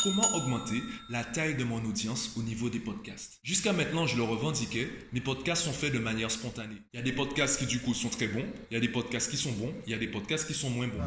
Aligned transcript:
Comment 0.00 0.32
augmenter 0.36 0.80
la 1.08 1.24
taille 1.24 1.56
de 1.56 1.64
mon 1.64 1.84
audience 1.84 2.34
au 2.36 2.42
niveau 2.44 2.70
des 2.70 2.78
podcasts? 2.78 3.40
Jusqu'à 3.42 3.72
maintenant, 3.72 4.06
je 4.06 4.16
le 4.16 4.22
revendiquais, 4.22 4.88
mes 5.12 5.20
podcasts 5.20 5.64
sont 5.64 5.72
faits 5.72 5.92
de 5.92 5.98
manière 5.98 6.30
spontanée. 6.30 6.76
Il 6.92 6.98
y 6.98 7.00
a 7.00 7.02
des 7.02 7.10
podcasts 7.10 7.58
qui 7.58 7.66
du 7.66 7.80
coup 7.80 7.94
sont 7.94 8.08
très 8.08 8.28
bons, 8.28 8.44
il 8.70 8.74
y 8.74 8.76
a 8.76 8.80
des 8.80 8.88
podcasts 8.88 9.28
qui 9.28 9.36
sont 9.36 9.50
bons, 9.50 9.74
il 9.86 9.90
y 9.90 9.94
a 9.94 9.98
des 9.98 10.06
podcasts 10.06 10.46
qui 10.46 10.54
sont 10.54 10.70
moins 10.70 10.86
bons. 10.86 11.02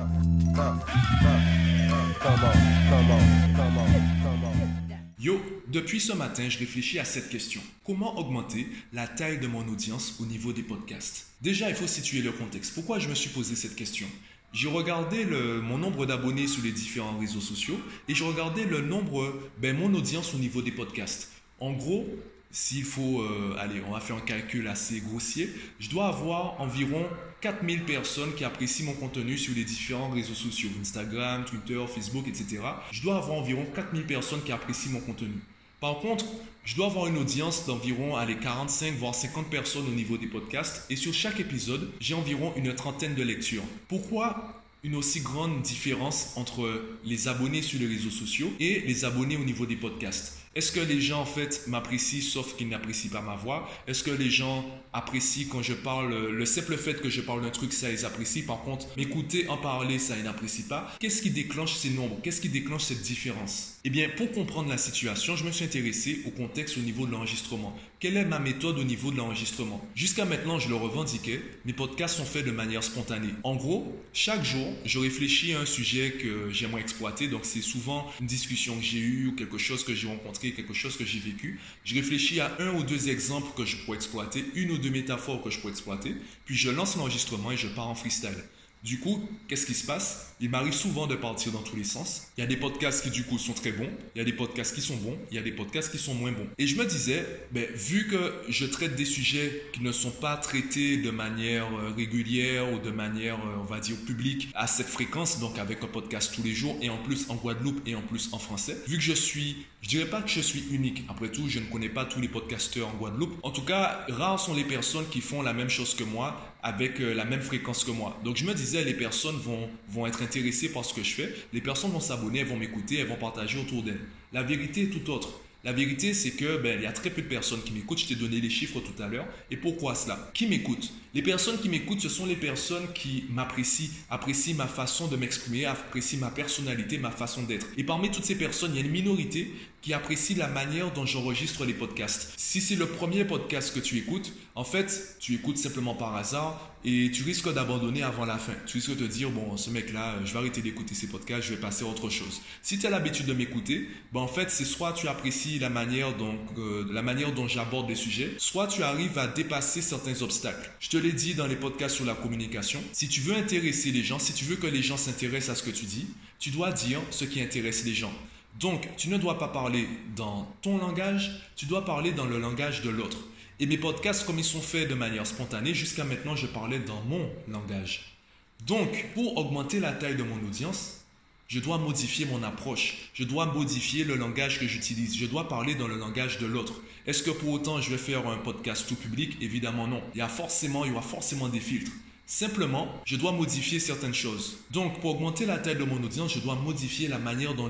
Yo, 5.17 5.39
depuis 5.69 6.01
ce 6.01 6.11
matin, 6.11 6.49
je 6.49 6.59
réfléchis 6.59 6.99
à 6.99 7.05
cette 7.05 7.29
question. 7.29 7.61
Comment 7.85 8.17
augmenter 8.17 8.67
la 8.91 9.07
taille 9.07 9.39
de 9.39 9.47
mon 9.47 9.65
audience 9.69 10.15
au 10.19 10.25
niveau 10.25 10.51
des 10.51 10.63
podcasts? 10.63 11.27
Déjà, 11.41 11.69
il 11.69 11.75
faut 11.75 11.87
situer 11.87 12.21
le 12.21 12.31
contexte. 12.31 12.73
Pourquoi 12.73 12.99
je 12.99 13.07
me 13.07 13.15
suis 13.15 13.29
posé 13.29 13.55
cette 13.55 13.75
question? 13.75 14.07
J'ai 14.53 14.67
regardé 14.67 15.23
le, 15.23 15.61
mon 15.61 15.77
nombre 15.77 16.05
d'abonnés 16.05 16.47
sur 16.47 16.63
les 16.63 16.71
différents 16.71 17.17
réseaux 17.17 17.41
sociaux 17.41 17.79
et 18.07 18.15
je 18.15 18.23
regardais 18.23 18.65
le 18.65 18.81
nombre, 18.81 19.33
ben, 19.59 19.77
mon 19.77 19.93
audience 19.93 20.33
au 20.33 20.37
niveau 20.37 20.61
des 20.61 20.71
podcasts. 20.71 21.29
En 21.59 21.73
gros, 21.73 22.05
s'il 22.51 22.83
faut, 22.83 23.21
euh, 23.21 23.55
allez, 23.57 23.81
on 23.87 23.91
va 23.91 24.01
faire 24.01 24.17
un 24.17 24.21
calcul 24.21 24.67
assez 24.67 24.99
grossier, 24.99 25.49
je 25.79 25.89
dois 25.89 26.07
avoir 26.07 26.59
environ 26.59 27.05
4000 27.39 27.85
personnes 27.85 28.33
qui 28.35 28.43
apprécient 28.43 28.85
mon 28.85 28.93
contenu 28.93 29.37
sur 29.37 29.55
les 29.55 29.63
différents 29.63 30.09
réseaux 30.09 30.33
sociaux, 30.33 30.69
Instagram, 30.79 31.45
Twitter, 31.45 31.79
Facebook, 31.87 32.27
etc. 32.27 32.59
Je 32.91 33.01
dois 33.01 33.17
avoir 33.17 33.37
environ 33.37 33.65
4000 33.73 34.05
personnes 34.05 34.41
qui 34.43 34.51
apprécient 34.51 34.91
mon 34.91 34.99
contenu. 34.99 35.41
Par 35.81 35.97
contre, 35.97 36.25
je 36.63 36.75
dois 36.75 36.85
avoir 36.85 37.07
une 37.07 37.17
audience 37.17 37.65
d'environ 37.65 38.15
45 38.39 38.93
voire 38.99 39.15
50 39.15 39.49
personnes 39.49 39.87
au 39.87 39.95
niveau 39.95 40.15
des 40.15 40.27
podcasts 40.27 40.85
et 40.91 40.95
sur 40.95 41.11
chaque 41.11 41.39
épisode, 41.39 41.89
j'ai 41.99 42.13
environ 42.13 42.53
une 42.55 42.75
trentaine 42.75 43.15
de 43.15 43.23
lectures. 43.23 43.63
Pourquoi 43.87 44.61
une 44.83 44.95
aussi 44.95 45.21
grande 45.21 45.63
différence 45.63 46.33
entre 46.35 46.83
les 47.03 47.27
abonnés 47.27 47.63
sur 47.63 47.79
les 47.79 47.87
réseaux 47.87 48.11
sociaux 48.11 48.53
et 48.59 48.81
les 48.81 49.05
abonnés 49.05 49.37
au 49.37 49.43
niveau 49.43 49.65
des 49.65 49.75
podcasts? 49.75 50.37
Est-ce 50.53 50.73
que 50.73 50.81
les 50.81 50.99
gens 50.99 51.21
en 51.21 51.25
fait 51.25 51.65
m'apprécient 51.67 52.21
sauf 52.21 52.57
qu'ils 52.57 52.67
n'apprécient 52.67 53.09
pas 53.09 53.21
ma 53.21 53.35
voix? 53.35 53.69
Est-ce 53.87 54.03
que 54.03 54.11
les 54.11 54.29
gens 54.29 54.65
apprécient 54.91 55.47
quand 55.49 55.61
je 55.61 55.73
parle 55.73 56.29
le 56.29 56.45
simple 56.45 56.75
fait 56.75 57.01
que 57.01 57.09
je 57.09 57.21
parle 57.21 57.41
d'un 57.41 57.49
truc 57.49 57.71
ça 57.71 57.89
ils 57.89 58.03
apprécient 58.05 58.43
par 58.45 58.61
contre 58.63 58.87
m'écouter 58.97 59.47
en 59.47 59.55
parler 59.55 59.97
ça 59.97 60.17
ils 60.17 60.23
n'apprécient 60.23 60.67
pas. 60.67 60.91
Qu'est-ce 60.99 61.21
qui 61.21 61.29
déclenche 61.29 61.75
ces 61.75 61.91
nombres? 61.91 62.19
Qu'est-ce 62.21 62.41
qui 62.41 62.49
déclenche 62.49 62.83
cette 62.83 63.01
différence? 63.01 63.77
Eh 63.85 63.89
bien 63.89 64.09
pour 64.09 64.29
comprendre 64.33 64.69
la 64.69 64.77
situation, 64.77 65.37
je 65.37 65.45
me 65.45 65.51
suis 65.51 65.63
intéressé 65.63 66.21
au 66.25 66.31
contexte 66.31 66.77
au 66.77 66.81
niveau 66.81 67.05
de 67.05 67.13
l'enregistrement. 67.13 67.73
Quelle 68.01 68.17
est 68.17 68.25
ma 68.25 68.39
méthode 68.39 68.77
au 68.79 68.83
niveau 68.83 69.11
de 69.11 69.17
l'enregistrement? 69.17 69.79
Jusqu'à 69.95 70.25
maintenant, 70.25 70.59
je 70.59 70.69
le 70.69 70.75
revendiquais, 70.75 71.39
mes 71.65 71.73
podcasts 71.73 72.17
sont 72.17 72.25
faits 72.25 72.45
de 72.45 72.51
manière 72.51 72.83
spontanée. 72.83 73.29
En 73.43 73.55
gros, 73.55 73.95
chaque 74.11 74.43
jour, 74.43 74.73
je 74.85 74.97
réfléchis 74.97 75.53
à 75.53 75.61
un 75.61 75.65
sujet 75.65 76.13
que 76.13 76.49
j'aimerais 76.51 76.81
exploiter, 76.81 77.27
donc 77.27 77.41
c'est 77.43 77.61
souvent 77.61 78.11
une 78.19 78.25
discussion 78.25 78.75
que 78.75 78.83
j'ai 78.83 78.97
eue 78.97 79.27
ou 79.27 79.35
quelque 79.35 79.59
chose 79.59 79.83
que 79.83 79.93
j'ai 79.93 80.07
rencontré 80.07 80.40
quelque 80.49 80.73
chose 80.73 80.97
que 80.97 81.05
j'ai 81.05 81.19
vécu. 81.19 81.59
Je 81.85 81.93
réfléchis 81.93 82.39
à 82.39 82.51
un 82.59 82.73
ou 82.73 82.83
deux 82.83 83.09
exemples 83.09 83.51
que 83.55 83.65
je 83.65 83.77
pourrais 83.77 83.97
exploiter, 83.97 84.43
une 84.55 84.71
ou 84.71 84.77
deux 84.79 84.89
métaphores 84.89 85.43
que 85.43 85.51
je 85.51 85.59
pourrais 85.59 85.73
exploiter, 85.73 86.15
puis 86.45 86.55
je 86.55 86.71
lance 86.71 86.95
l'enregistrement 86.95 87.51
et 87.51 87.57
je 87.57 87.67
pars 87.67 87.87
en 87.87 87.95
freestyle. 87.95 88.43
Du 88.83 88.99
coup, 88.99 89.21
qu'est-ce 89.47 89.67
qui 89.67 89.75
se 89.75 89.85
passe? 89.85 90.33
Il 90.39 90.49
m'arrive 90.49 90.73
souvent 90.73 91.05
de 91.05 91.15
partir 91.15 91.51
dans 91.51 91.61
tous 91.61 91.75
les 91.75 91.83
sens. 91.83 92.31
Il 92.35 92.41
y 92.41 92.43
a 92.43 92.47
des 92.47 92.57
podcasts 92.57 93.03
qui 93.03 93.11
du 93.11 93.23
coup 93.23 93.37
sont 93.37 93.53
très 93.53 93.71
bons, 93.71 93.89
il 94.15 94.17
y 94.17 94.21
a 94.21 94.25
des 94.25 94.33
podcasts 94.33 94.73
qui 94.73 94.81
sont 94.81 94.97
bons, 94.97 95.15
il 95.29 95.35
y 95.35 95.37
a 95.37 95.43
des 95.43 95.51
podcasts 95.51 95.91
qui 95.91 95.99
sont 95.99 96.15
moins 96.15 96.31
bons. 96.31 96.47
Et 96.57 96.65
je 96.65 96.75
me 96.75 96.85
disais, 96.85 97.23
ben, 97.51 97.67
vu 97.75 98.07
que 98.07 98.33
je 98.49 98.65
traite 98.65 98.95
des 98.95 99.05
sujets 99.05 99.67
qui 99.71 99.83
ne 99.83 99.91
sont 99.91 100.09
pas 100.09 100.35
traités 100.37 100.97
de 100.97 101.11
manière 101.11 101.67
euh, 101.77 101.91
régulière 101.95 102.73
ou 102.73 102.79
de 102.79 102.89
manière, 102.89 103.35
euh, 103.35 103.59
on 103.61 103.65
va 103.65 103.79
dire, 103.79 103.97
publique 104.07 104.49
à 104.55 104.65
cette 104.65 104.87
fréquence, 104.87 105.39
donc 105.39 105.59
avec 105.59 105.83
un 105.83 105.87
podcast 105.87 106.33
tous 106.33 106.41
les 106.41 106.55
jours 106.55 106.75
et 106.81 106.89
en 106.89 106.97
plus 106.97 107.29
en 107.29 107.35
Guadeloupe 107.35 107.87
et 107.87 107.93
en 107.93 108.01
plus 108.01 108.29
en 108.31 108.39
français, 108.39 108.77
vu 108.87 108.97
que 108.97 109.03
je 109.03 109.13
suis, 109.13 109.57
je 109.83 109.89
dirais 109.89 110.09
pas 110.09 110.23
que 110.23 110.29
je 110.29 110.41
suis 110.41 110.63
unique. 110.71 111.03
Après 111.07 111.29
tout, 111.29 111.47
je 111.47 111.59
ne 111.59 111.65
connais 111.65 111.89
pas 111.89 112.05
tous 112.05 112.19
les 112.19 112.29
podcasteurs 112.29 112.87
en 112.87 112.93
Guadeloupe. 112.93 113.37
En 113.43 113.51
tout 113.51 113.63
cas, 113.63 114.07
rares 114.09 114.39
sont 114.39 114.55
les 114.55 114.63
personnes 114.63 115.07
qui 115.11 115.21
font 115.21 115.43
la 115.43 115.53
même 115.53 115.69
chose 115.69 115.93
que 115.93 116.03
moi 116.03 116.51
avec 116.63 116.99
euh, 116.99 117.13
la 117.13 117.25
même 117.25 117.41
fréquence 117.41 117.83
que 117.83 117.91
moi. 117.91 118.19
Donc 118.23 118.37
je 118.37 118.45
me 118.45 118.53
disais, 118.53 118.70
les 118.73 118.93
personnes 118.93 119.37
vont, 119.37 119.69
vont 119.89 120.07
être 120.07 120.21
intéressées 120.21 120.71
par 120.71 120.85
ce 120.85 120.93
que 120.93 121.03
je 121.03 121.13
fais, 121.13 121.35
les 121.53 121.61
personnes 121.61 121.91
vont 121.91 121.99
s'abonner, 121.99 122.39
elles 122.39 122.47
vont 122.47 122.57
m'écouter, 122.57 122.97
elles 122.97 123.07
vont 123.07 123.15
partager 123.15 123.59
autour 123.59 123.83
d'elles. 123.83 123.99
La 124.31 124.43
vérité 124.43 124.83
est 124.83 124.87
tout 124.87 125.09
autre. 125.11 125.41
La 125.63 125.73
vérité, 125.73 126.15
c'est 126.15 126.31
que 126.31 126.57
ben, 126.57 126.79
il 126.79 126.83
y 126.83 126.87
a 126.87 126.91
très 126.91 127.11
peu 127.11 127.21
de 127.21 127.27
personnes 127.27 127.61
qui 127.61 127.71
m'écoutent. 127.71 127.99
Je 127.99 128.07
t'ai 128.07 128.15
donné 128.15 128.41
les 128.41 128.49
chiffres 128.49 128.79
tout 128.79 128.99
à 129.01 129.07
l'heure. 129.07 129.27
Et 129.51 129.57
pourquoi 129.57 129.93
cela? 129.93 130.31
Qui 130.33 130.47
m'écoute? 130.47 130.91
Les 131.13 131.21
personnes 131.21 131.59
qui 131.59 131.69
m'écoutent, 131.69 132.01
ce 132.01 132.09
sont 132.09 132.25
les 132.25 132.35
personnes 132.35 132.91
qui 132.95 133.25
m'apprécient, 133.29 133.89
apprécient 134.09 134.55
ma 134.55 134.65
façon 134.65 135.07
de 135.07 135.15
m'exprimer, 135.17 135.65
apprécient 135.65 136.19
ma 136.19 136.31
personnalité, 136.31 136.97
ma 136.97 137.11
façon 137.11 137.43
d'être. 137.43 137.67
Et 137.77 137.83
parmi 137.83 138.09
toutes 138.09 138.25
ces 138.25 138.35
personnes, 138.35 138.71
il 138.73 138.79
y 138.79 138.81
a 138.81 138.85
une 138.85 138.91
minorité 138.91 139.53
qui 139.81 139.93
apprécie 139.93 140.35
la 140.35 140.47
manière 140.47 140.91
dont 140.91 141.05
j'enregistre 141.05 141.65
les 141.65 141.73
podcasts. 141.73 142.33
Si 142.37 142.61
c'est 142.61 142.75
le 142.75 142.85
premier 142.85 143.25
podcast 143.25 143.73
que 143.73 143.79
tu 143.79 143.97
écoutes, 143.97 144.33
en 144.53 144.63
fait, 144.63 145.15
tu 145.19 145.33
écoutes 145.33 145.57
simplement 145.57 145.95
par 145.95 146.15
hasard 146.15 146.71
et 146.83 147.09
tu 147.11 147.23
risques 147.23 147.51
d'abandonner 147.51 148.03
avant 148.03 148.25
la 148.25 148.37
fin. 148.37 148.53
Tu 148.67 148.77
risques 148.77 148.95
de 148.95 149.07
te 149.07 149.11
dire, 149.11 149.29
bon, 149.31 149.57
ce 149.57 149.69
mec-là, 149.69 150.19
je 150.25 150.33
vais 150.33 150.39
arrêter 150.39 150.61
d'écouter 150.61 150.93
ses 150.93 151.07
podcasts, 151.07 151.47
je 151.47 151.53
vais 151.53 151.59
passer 151.59 151.83
à 151.83 151.87
autre 151.87 152.09
chose. 152.09 152.41
Si 152.61 152.77
tu 152.77 152.85
as 152.85 152.89
l'habitude 152.89 153.25
de 153.25 153.33
m'écouter, 153.33 153.87
ben 154.13 154.19
en 154.19 154.27
fait, 154.27 154.51
c'est 154.51 154.65
soit 154.65 154.93
tu 154.93 155.07
apprécies 155.07 155.57
la 155.59 155.69
manière 155.69 156.15
dont, 156.15 156.37
euh, 156.57 156.85
la 156.91 157.01
manière 157.01 157.33
dont 157.33 157.47
j'aborde 157.47 157.89
les 157.89 157.95
sujets, 157.95 158.33
soit 158.37 158.67
tu 158.67 158.83
arrives 158.83 159.17
à 159.17 159.27
dépasser 159.27 159.81
certains 159.81 160.21
obstacles. 160.21 160.71
Je 160.79 160.89
te 160.89 160.97
l'ai 160.97 161.13
dit 161.13 161.33
dans 161.33 161.47
les 161.47 161.55
podcasts 161.55 161.95
sur 161.95 162.05
la 162.05 162.13
communication, 162.13 162.83
si 162.93 163.07
tu 163.07 163.21
veux 163.21 163.35
intéresser 163.35 163.91
les 163.91 164.03
gens, 164.03 164.19
si 164.19 164.33
tu 164.33 164.45
veux 164.45 164.57
que 164.57 164.67
les 164.67 164.83
gens 164.83 164.97
s'intéressent 164.97 165.49
à 165.49 165.55
ce 165.55 165.63
que 165.63 165.75
tu 165.75 165.85
dis, 165.85 166.07
tu 166.39 166.49
dois 166.49 166.71
dire 166.71 166.99
ce 167.09 167.25
qui 167.25 167.41
intéresse 167.41 167.85
les 167.85 167.93
gens. 167.93 168.13
Donc, 168.59 168.87
tu 168.97 169.09
ne 169.09 169.17
dois 169.17 169.39
pas 169.39 169.47
parler 169.47 169.87
dans 170.15 170.47
ton 170.61 170.77
langage, 170.77 171.41
tu 171.55 171.65
dois 171.65 171.85
parler 171.85 172.11
dans 172.11 172.25
le 172.25 172.39
langage 172.39 172.81
de 172.81 172.89
l'autre. 172.89 173.17
Et 173.59 173.65
mes 173.65 173.77
podcasts, 173.77 174.25
comme 174.25 174.39
ils 174.39 174.43
sont 174.43 174.61
faits 174.61 174.89
de 174.89 174.95
manière 174.95 175.25
spontanée, 175.27 175.73
jusqu'à 175.73 176.03
maintenant, 176.03 176.35
je 176.35 176.47
parlais 176.47 176.79
dans 176.79 177.01
mon 177.03 177.29
langage. 177.47 178.17
Donc, 178.65 179.07
pour 179.13 179.37
augmenter 179.37 179.79
la 179.79 179.91
taille 179.91 180.15
de 180.15 180.23
mon 180.23 180.35
audience, 180.37 181.05
je 181.47 181.59
dois 181.59 181.77
modifier 181.77 182.25
mon 182.25 182.43
approche. 182.43 183.09
Je 183.13 183.23
dois 183.23 183.45
modifier 183.45 184.03
le 184.03 184.15
langage 184.15 184.59
que 184.59 184.67
j'utilise. 184.67 185.17
Je 185.17 185.25
dois 185.25 185.47
parler 185.47 185.75
dans 185.75 185.87
le 185.87 185.97
langage 185.97 186.37
de 186.37 186.45
l'autre. 186.45 186.81
Est-ce 187.05 187.23
que 187.23 187.31
pour 187.31 187.49
autant 187.49 187.81
je 187.81 187.89
vais 187.89 187.97
faire 187.97 188.25
un 188.27 188.37
podcast 188.37 188.87
tout 188.87 188.95
public? 188.95 189.35
Évidemment 189.41 189.85
non. 189.85 190.01
Il 190.13 190.19
y 190.19 190.21
a 190.21 190.29
forcément, 190.29 190.85
il 190.85 190.91
y 190.91 190.93
aura 190.93 191.01
forcément 191.01 191.49
des 191.49 191.59
filtres. 191.59 191.91
Simplement, 192.33 192.87
je 193.03 193.17
dois 193.17 193.33
modifier 193.33 193.77
certaines 193.77 194.13
choses. 194.13 194.59
Donc, 194.71 195.01
pour 195.01 195.15
augmenter 195.15 195.45
la 195.45 195.57
taille 195.57 195.75
de 195.75 195.83
mon 195.83 196.01
audience, 196.01 196.33
je 196.33 196.39
dois 196.39 196.55
modifier 196.55 197.09
la 197.09 197.19
manière 197.19 197.55
dont, 197.55 197.69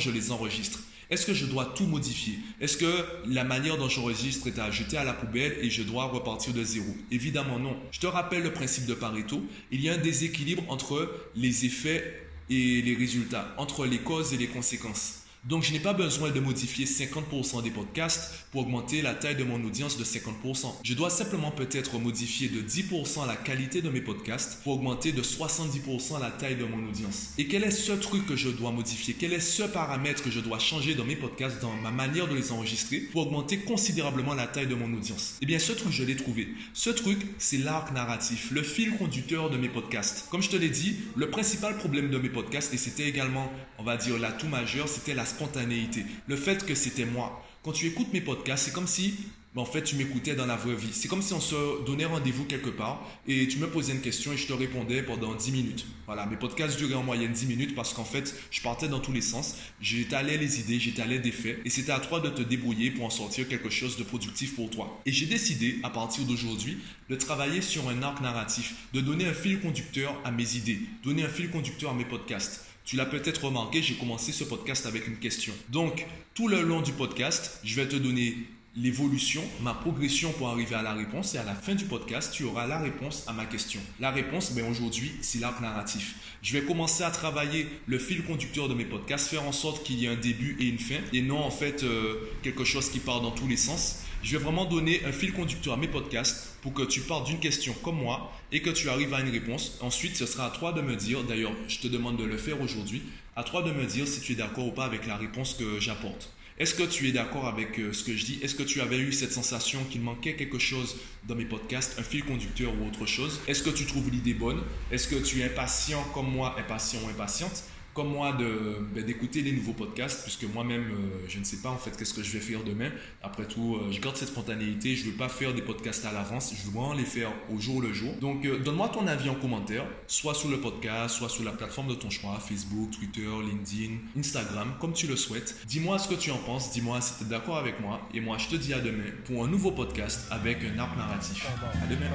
je 0.00 0.10
les 0.10 0.32
enregistre. 0.32 0.80
Est-ce 1.08 1.24
que 1.24 1.32
je 1.32 1.46
dois 1.46 1.66
tout 1.66 1.86
modifier? 1.86 2.34
Est-ce 2.60 2.76
que 2.76 3.06
la 3.28 3.44
manière 3.44 3.78
dont 3.78 3.88
j'enregistre 3.88 4.48
est 4.48 4.58
à 4.58 4.72
jeter 4.72 4.96
à 4.96 5.04
la 5.04 5.12
poubelle 5.12 5.56
et 5.62 5.70
je 5.70 5.84
dois 5.84 6.06
repartir 6.06 6.52
de 6.52 6.64
zéro? 6.64 6.92
Évidemment 7.12 7.60
non. 7.60 7.76
Je 7.92 8.00
te 8.00 8.08
rappelle 8.08 8.42
le 8.42 8.52
principe 8.52 8.86
de 8.86 8.94
Pareto. 8.94 9.40
Il 9.70 9.80
y 9.80 9.88
a 9.88 9.94
un 9.94 9.98
déséquilibre 9.98 10.64
entre 10.68 11.08
les 11.36 11.64
effets 11.64 12.26
et 12.50 12.82
les 12.82 12.96
résultats, 12.96 13.54
entre 13.56 13.86
les 13.86 13.98
causes 13.98 14.34
et 14.34 14.36
les 14.36 14.48
conséquences. 14.48 15.21
Donc, 15.44 15.64
je 15.64 15.72
n'ai 15.72 15.80
pas 15.80 15.92
besoin 15.92 16.30
de 16.30 16.38
modifier 16.38 16.84
50% 16.84 17.64
des 17.64 17.72
podcasts 17.72 18.30
pour 18.52 18.60
augmenter 18.60 19.02
la 19.02 19.12
taille 19.12 19.34
de 19.34 19.42
mon 19.42 19.62
audience 19.64 19.98
de 19.98 20.04
50%. 20.04 20.66
Je 20.84 20.94
dois 20.94 21.10
simplement 21.10 21.50
peut-être 21.50 21.98
modifier 21.98 22.48
de 22.48 22.60
10% 22.60 23.26
la 23.26 23.34
qualité 23.34 23.82
de 23.82 23.90
mes 23.90 24.00
podcasts 24.00 24.62
pour 24.62 24.74
augmenter 24.74 25.10
de 25.10 25.20
70% 25.20 26.20
la 26.20 26.30
taille 26.30 26.54
de 26.54 26.64
mon 26.64 26.88
audience. 26.88 27.30
Et 27.38 27.48
quel 27.48 27.64
est 27.64 27.72
ce 27.72 27.90
truc 27.90 28.24
que 28.24 28.36
je 28.36 28.50
dois 28.50 28.70
modifier? 28.70 29.16
Quel 29.18 29.32
est 29.32 29.40
ce 29.40 29.64
paramètre 29.64 30.22
que 30.22 30.30
je 30.30 30.38
dois 30.38 30.60
changer 30.60 30.94
dans 30.94 31.04
mes 31.04 31.16
podcasts, 31.16 31.60
dans 31.60 31.74
ma 31.74 31.90
manière 31.90 32.28
de 32.28 32.36
les 32.36 32.52
enregistrer 32.52 32.98
pour 33.00 33.26
augmenter 33.26 33.58
considérablement 33.58 34.34
la 34.34 34.46
taille 34.46 34.68
de 34.68 34.76
mon 34.76 34.94
audience? 34.94 35.38
Eh 35.42 35.46
bien, 35.46 35.58
ce 35.58 35.72
truc, 35.72 35.90
je 35.90 36.04
l'ai 36.04 36.14
trouvé. 36.14 36.46
Ce 36.72 36.90
truc, 36.90 37.18
c'est 37.38 37.58
l'arc 37.58 37.92
narratif, 37.92 38.52
le 38.52 38.62
fil 38.62 38.96
conducteur 38.96 39.50
de 39.50 39.56
mes 39.56 39.68
podcasts. 39.68 40.28
Comme 40.30 40.42
je 40.42 40.50
te 40.50 40.56
l'ai 40.56 40.70
dit, 40.70 40.98
le 41.16 41.30
principal 41.30 41.76
problème 41.76 42.10
de 42.10 42.18
mes 42.18 42.30
podcasts, 42.30 42.72
et 42.72 42.78
c'était 42.78 43.08
également, 43.08 43.52
on 43.78 43.82
va 43.82 43.96
dire, 43.96 44.16
l'atout 44.20 44.46
majeur, 44.46 44.86
c'était 44.86 45.14
la 45.14 45.26
spontanéité, 45.32 46.04
le 46.26 46.36
fait 46.36 46.64
que 46.64 46.74
c'était 46.74 47.04
moi. 47.04 47.44
Quand 47.62 47.72
tu 47.72 47.86
écoutes 47.86 48.12
mes 48.12 48.20
podcasts, 48.20 48.64
c'est 48.64 48.72
comme 48.72 48.86
si 48.86 49.14
en 49.60 49.66
fait, 49.66 49.82
tu 49.82 49.96
m'écoutais 49.96 50.34
dans 50.34 50.46
la 50.46 50.56
vraie 50.56 50.74
vie. 50.74 50.88
C'est 50.92 51.08
comme 51.08 51.20
si 51.20 51.34
on 51.34 51.40
se 51.40 51.84
donnait 51.84 52.06
rendez-vous 52.06 52.44
quelque 52.44 52.70
part 52.70 53.06
et 53.28 53.46
tu 53.48 53.58
me 53.58 53.66
posais 53.66 53.92
une 53.92 54.00
question 54.00 54.32
et 54.32 54.36
je 54.38 54.46
te 54.46 54.52
répondais 54.54 55.02
pendant 55.02 55.34
10 55.34 55.52
minutes. 55.52 55.86
Voilà, 56.06 56.24
mes 56.24 56.36
podcasts 56.36 56.78
duraient 56.78 56.94
en 56.94 57.02
moyenne 57.02 57.32
10 57.32 57.46
minutes 57.46 57.74
parce 57.74 57.92
qu'en 57.92 58.04
fait, 58.04 58.34
je 58.50 58.62
partais 58.62 58.88
dans 58.88 59.00
tous 59.00 59.12
les 59.12 59.20
sens. 59.20 59.56
J'étalais 59.82 60.38
les 60.38 60.60
idées, 60.60 60.80
j'étalais 60.80 61.18
des 61.18 61.32
faits 61.32 61.60
et 61.66 61.70
c'était 61.70 61.92
à 61.92 62.00
toi 62.00 62.20
de 62.20 62.30
te 62.30 62.40
débrouiller 62.40 62.90
pour 62.90 63.04
en 63.04 63.10
sortir 63.10 63.46
quelque 63.46 63.68
chose 63.68 63.98
de 63.98 64.04
productif 64.04 64.56
pour 64.56 64.70
toi. 64.70 65.02
Et 65.04 65.12
j'ai 65.12 65.26
décidé, 65.26 65.80
à 65.82 65.90
partir 65.90 66.24
d'aujourd'hui, 66.24 66.78
de 67.10 67.16
travailler 67.16 67.60
sur 67.60 67.86
un 67.90 68.02
arc 68.02 68.22
narratif, 68.22 68.74
de 68.94 69.02
donner 69.02 69.26
un 69.26 69.34
fil 69.34 69.60
conducteur 69.60 70.18
à 70.24 70.30
mes 70.30 70.56
idées, 70.56 70.80
donner 71.04 71.24
un 71.24 71.28
fil 71.28 71.50
conducteur 71.50 71.90
à 71.90 71.94
mes 71.94 72.06
podcasts. 72.06 72.64
Tu 72.84 72.96
l'as 72.96 73.06
peut-être 73.06 73.44
remarqué, 73.44 73.82
j'ai 73.82 73.94
commencé 73.94 74.32
ce 74.32 74.44
podcast 74.44 74.86
avec 74.86 75.06
une 75.06 75.18
question. 75.18 75.54
Donc, 75.68 76.06
tout 76.34 76.48
le 76.48 76.62
long 76.62 76.80
du 76.80 76.92
podcast, 76.92 77.60
je 77.62 77.76
vais 77.76 77.86
te 77.86 77.96
donner 77.96 78.36
l'évolution, 78.74 79.42
ma 79.60 79.74
progression 79.74 80.32
pour 80.32 80.48
arriver 80.48 80.74
à 80.74 80.82
la 80.82 80.94
réponse. 80.94 81.34
Et 81.34 81.38
à 81.38 81.44
la 81.44 81.54
fin 81.54 81.74
du 81.74 81.84
podcast, 81.84 82.32
tu 82.32 82.44
auras 82.44 82.66
la 82.66 82.78
réponse 82.78 83.24
à 83.26 83.32
ma 83.32 83.44
question. 83.44 83.80
La 84.00 84.10
réponse, 84.10 84.52
ben 84.52 84.68
aujourd'hui, 84.70 85.12
c'est 85.20 85.38
l'arc 85.40 85.60
narratif. 85.60 86.16
Je 86.42 86.52
vais 86.54 86.64
commencer 86.64 87.04
à 87.04 87.10
travailler 87.10 87.68
le 87.86 87.98
fil 87.98 88.24
conducteur 88.24 88.68
de 88.68 88.74
mes 88.74 88.84
podcasts, 88.84 89.28
faire 89.28 89.44
en 89.44 89.52
sorte 89.52 89.84
qu'il 89.84 89.98
y 89.98 90.06
ait 90.06 90.08
un 90.08 90.16
début 90.16 90.56
et 90.58 90.64
une 90.64 90.78
fin, 90.78 91.00
et 91.12 91.22
non 91.22 91.38
en 91.38 91.50
fait 91.50 91.84
euh, 91.84 92.16
quelque 92.42 92.64
chose 92.64 92.90
qui 92.90 92.98
part 92.98 93.20
dans 93.20 93.30
tous 93.30 93.46
les 93.46 93.56
sens. 93.56 94.00
Je 94.22 94.36
vais 94.36 94.44
vraiment 94.44 94.64
donner 94.64 95.04
un 95.04 95.10
fil 95.10 95.32
conducteur 95.32 95.74
à 95.74 95.76
mes 95.76 95.88
podcasts 95.88 96.56
pour 96.62 96.72
que 96.72 96.84
tu 96.84 97.00
partes 97.00 97.26
d'une 97.26 97.40
question 97.40 97.74
comme 97.82 97.96
moi 97.96 98.32
et 98.52 98.62
que 98.62 98.70
tu 98.70 98.88
arrives 98.88 99.12
à 99.12 99.20
une 99.20 99.30
réponse. 99.30 99.78
Ensuite, 99.80 100.14
ce 100.14 100.26
sera 100.26 100.46
à 100.46 100.50
toi 100.50 100.72
de 100.72 100.80
me 100.80 100.94
dire, 100.94 101.24
d'ailleurs, 101.24 101.52
je 101.66 101.78
te 101.78 101.88
demande 101.88 102.18
de 102.18 102.24
le 102.24 102.36
faire 102.36 102.60
aujourd'hui, 102.60 103.02
à 103.34 103.42
toi 103.42 103.62
de 103.62 103.72
me 103.72 103.84
dire 103.84 104.06
si 104.06 104.20
tu 104.20 104.32
es 104.32 104.34
d'accord 104.36 104.68
ou 104.68 104.70
pas 104.70 104.84
avec 104.84 105.08
la 105.08 105.16
réponse 105.16 105.54
que 105.54 105.80
j'apporte. 105.80 106.32
Est-ce 106.58 106.74
que 106.76 106.84
tu 106.84 107.08
es 107.08 107.12
d'accord 107.12 107.48
avec 107.48 107.80
euh, 107.80 107.92
ce 107.92 108.04
que 108.04 108.16
je 108.16 108.24
dis? 108.24 108.38
Est-ce 108.42 108.54
que 108.54 108.62
tu 108.62 108.80
avais 108.80 108.98
eu 108.98 109.10
cette 109.10 109.32
sensation 109.32 109.82
qu'il 109.90 110.02
manquait 110.02 110.36
quelque 110.36 110.60
chose 110.60 110.96
dans 111.26 111.34
mes 111.34 111.46
podcasts, 111.46 111.98
un 111.98 112.04
fil 112.04 112.24
conducteur 112.24 112.72
ou 112.80 112.86
autre 112.86 113.06
chose? 113.06 113.40
Est-ce 113.48 113.64
que 113.64 113.70
tu 113.70 113.86
trouves 113.86 114.10
l'idée 114.10 114.34
bonne? 114.34 114.62
Est-ce 114.92 115.08
que 115.08 115.16
tu 115.16 115.40
es 115.40 115.44
impatient 115.44 116.04
comme 116.14 116.30
moi, 116.30 116.54
impatient 116.60 117.00
ou 117.04 117.08
impatiente? 117.08 117.64
Comme 117.94 118.08
moi 118.08 118.32
ben, 118.32 119.04
d'écouter 119.04 119.42
les 119.42 119.52
nouveaux 119.52 119.72
podcasts, 119.72 120.22
puisque 120.22 120.44
moi-même, 120.44 120.90
euh, 120.90 121.26
je 121.28 121.38
ne 121.38 121.44
sais 121.44 121.58
pas 121.58 121.70
en 121.70 121.76
fait 121.76 121.96
qu'est-ce 121.96 122.14
que 122.14 122.22
je 122.22 122.32
vais 122.32 122.40
faire 122.40 122.64
demain. 122.64 122.90
Après 123.22 123.44
tout, 123.44 123.76
euh, 123.76 123.92
je 123.92 124.00
garde 124.00 124.16
cette 124.16 124.28
spontanéité, 124.28 124.96
je 124.96 125.04
veux 125.04 125.16
pas 125.16 125.28
faire 125.28 125.52
des 125.52 125.62
podcasts 125.62 126.04
à 126.04 126.12
l'avance, 126.12 126.54
je 126.56 126.66
veux 126.66 126.72
vraiment 126.72 126.94
les 126.94 127.04
faire 127.04 127.30
au 127.52 127.58
jour 127.58 127.82
le 127.82 127.92
jour. 127.92 128.14
Donc, 128.20 128.44
euh, 128.44 128.58
donne-moi 128.58 128.88
ton 128.88 129.06
avis 129.06 129.28
en 129.28 129.34
commentaire, 129.34 129.84
soit 130.06 130.34
sur 130.34 130.48
le 130.48 130.58
podcast, 130.58 131.16
soit 131.16 131.28
sur 131.28 131.44
la 131.44 131.52
plateforme 131.52 131.88
de 131.88 131.94
ton 131.94 132.10
choix, 132.10 132.38
Facebook, 132.40 132.90
Twitter, 132.90 133.28
LinkedIn, 133.42 133.94
Instagram, 134.18 134.74
comme 134.80 134.92
tu 134.92 135.06
le 135.06 135.16
souhaites. 135.16 135.56
Dis-moi 135.66 135.98
ce 135.98 136.08
que 136.08 136.14
tu 136.14 136.30
en 136.30 136.38
penses, 136.38 136.72
dis-moi 136.72 137.00
si 137.00 137.18
tu 137.18 137.24
es 137.24 137.26
d'accord 137.26 137.58
avec 137.58 137.80
moi, 137.80 138.00
et 138.14 138.20
moi 138.20 138.38
je 138.38 138.48
te 138.48 138.56
dis 138.56 138.72
à 138.72 138.80
demain 138.80 139.10
pour 139.26 139.44
un 139.44 139.48
nouveau 139.48 139.72
podcast 139.72 140.26
avec 140.30 140.58
un 140.64 140.78
arc 140.78 140.96
narratif. 140.96 141.46
À 141.46 141.86
demain. 141.86 142.06